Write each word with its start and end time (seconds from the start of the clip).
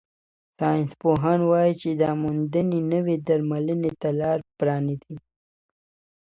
ساینسپوهان 0.57 1.39
وايي 1.49 1.73
چې 1.81 1.89
دا 2.01 2.11
موندنې 2.23 2.79
نوې 2.93 3.15
درملنې 3.27 3.91
ته 4.01 4.09
لار 4.19 4.39
پرانیزي. 4.57 5.15